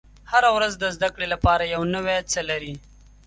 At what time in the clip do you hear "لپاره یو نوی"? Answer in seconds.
1.33-2.19